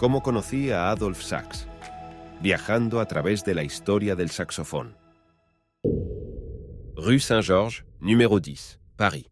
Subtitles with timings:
[0.00, 1.66] ¿Cómo conocí a Adolf Sachs?
[2.40, 4.96] Viajando a través de la historia del saxofón.
[6.96, 9.26] Rue Saint-Georges, número 10, París.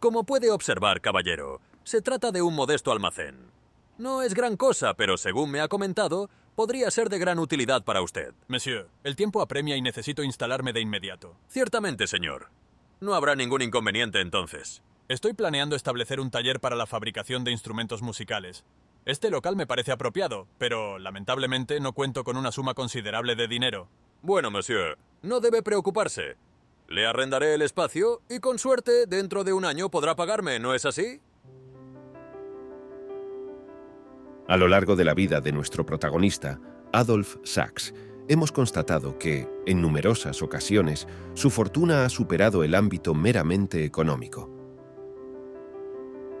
[0.00, 3.52] Como puede observar, caballero, se trata de un modesto almacén.
[3.96, 8.02] No es gran cosa, pero según me ha comentado, podría ser de gran utilidad para
[8.02, 8.32] usted.
[8.48, 11.36] Monsieur, el tiempo apremia y necesito instalarme de inmediato.
[11.48, 12.48] Ciertamente, señor.
[13.00, 14.82] No habrá ningún inconveniente entonces.
[15.08, 18.64] Estoy planeando establecer un taller para la fabricación de instrumentos musicales.
[19.04, 23.88] Este local me parece apropiado, pero lamentablemente no cuento con una suma considerable de dinero.
[24.22, 26.36] Bueno, monsieur, no debe preocuparse.
[26.88, 30.86] Le arrendaré el espacio y con suerte dentro de un año podrá pagarme, ¿no es
[30.86, 31.20] así?
[34.46, 36.60] A lo largo de la vida de nuestro protagonista,
[36.92, 37.94] Adolf Sachs,
[38.28, 44.50] hemos constatado que, en numerosas ocasiones, su fortuna ha superado el ámbito meramente económico.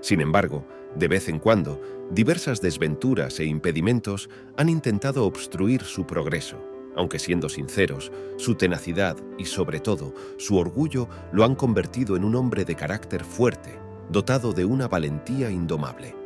[0.02, 6.58] Sin embargo, de vez en cuando, diversas desventuras e impedimentos han intentado obstruir su progreso,
[6.94, 12.34] aunque siendo sinceros, su tenacidad y sobre todo su orgullo lo han convertido en un
[12.34, 13.78] hombre de carácter fuerte,
[14.10, 16.23] dotado de una valentía indomable.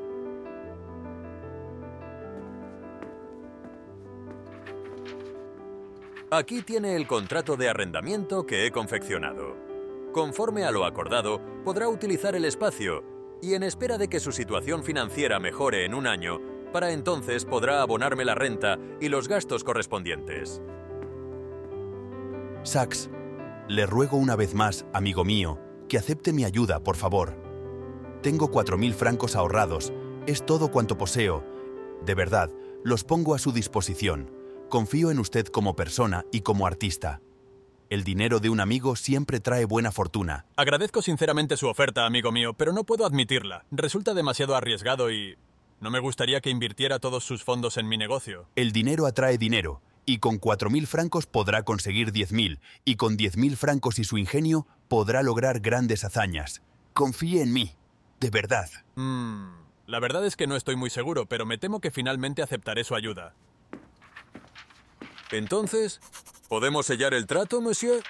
[6.31, 9.57] Aquí tiene el contrato de arrendamiento que he confeccionado.
[10.13, 13.03] Conforme a lo acordado, podrá utilizar el espacio
[13.41, 16.39] y en espera de que su situación financiera mejore en un año,
[16.71, 20.61] para entonces podrá abonarme la renta y los gastos correspondientes.
[22.63, 23.09] Sax,
[23.67, 27.33] le ruego una vez más, amigo mío, que acepte mi ayuda, por favor.
[28.21, 29.95] Tengo cuatro mil francos ahorrados,
[30.27, 31.43] es todo cuanto poseo.
[32.05, 32.51] De verdad,
[32.85, 34.38] los pongo a su disposición.
[34.69, 37.23] Confío en usted como persona y como artista.
[37.89, 40.45] El dinero de un amigo siempre trae buena fortuna.
[40.57, 43.65] Agradezco sinceramente su oferta, amigo mío, pero no puedo admitirla.
[43.71, 45.37] Resulta demasiado arriesgado y...
[45.81, 48.49] No me gustaría que invirtiera todos sus fondos en mi negocio.
[48.57, 53.17] El dinero atrae dinero, y con cuatro mil francos podrá conseguir diez mil, y con
[53.17, 56.63] diez mil francos y su ingenio podrá lograr grandes hazañas.
[56.93, 57.77] Confíe en mí,
[58.21, 58.69] de verdad.
[58.97, 59.51] Mm,
[59.87, 62.97] la verdad es que no estoy muy seguro, pero me temo que finalmente aceptaré su
[62.97, 63.35] ayuda.
[65.31, 66.01] Entonces,
[66.49, 68.03] ¿podemos sellar el trato, monsieur?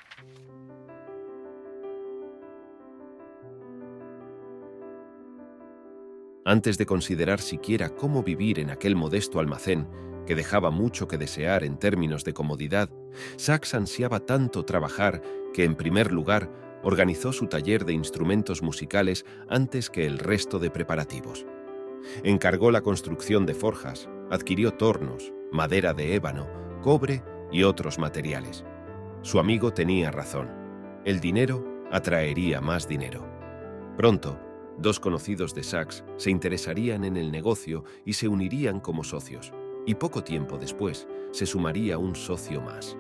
[6.45, 9.87] Antes de considerar siquiera cómo vivir en aquel modesto almacén,
[10.27, 12.89] que dejaba mucho que desear en términos de comodidad,
[13.37, 15.21] Sachs ansiaba tanto trabajar
[15.53, 16.51] que, en primer lugar,
[16.83, 21.45] organizó su taller de instrumentos musicales antes que el resto de preparativos.
[22.23, 28.65] Encargó la construcción de forjas, adquirió tornos, madera de ébano, cobre y otros materiales.
[29.23, 30.51] Su amigo tenía razón.
[31.05, 33.27] El dinero atraería más dinero.
[33.97, 34.39] Pronto,
[34.79, 39.53] dos conocidos de Sachs se interesarían en el negocio y se unirían como socios,
[39.87, 42.97] y poco tiempo después se sumaría un socio más.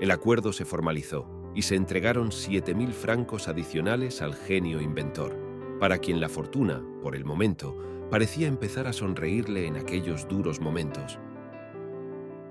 [0.00, 5.36] El acuerdo se formalizó y se entregaron 7.000 francos adicionales al genio inventor,
[5.78, 7.76] para quien la fortuna, por el momento,
[8.10, 11.18] parecía empezar a sonreírle en aquellos duros momentos.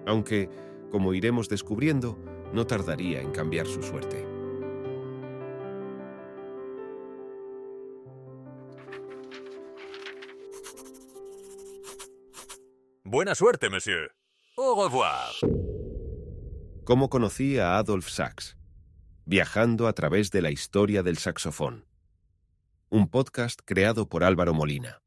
[0.09, 0.49] Aunque,
[0.89, 2.17] como iremos descubriendo,
[2.51, 4.25] no tardaría en cambiar su suerte.
[13.03, 14.09] Buena suerte, monsieur.
[14.57, 15.29] Au revoir.
[16.85, 18.57] ¿Cómo conocí a Adolf Sachs?
[19.25, 21.85] Viajando a través de la historia del saxofón.
[22.89, 25.03] Un podcast creado por Álvaro Molina.